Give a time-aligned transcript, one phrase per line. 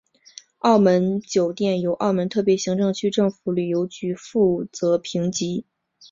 [0.57, 5.67] 澳门酒店由澳门特别行政区政府旅游局负责评级。